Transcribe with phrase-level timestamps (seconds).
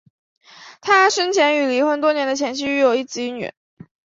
[0.81, 3.53] 他生前与离婚多年的前妻育有一子一女。